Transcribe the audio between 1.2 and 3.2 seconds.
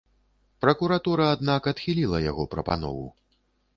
аднак, адхіліла яго прапанову.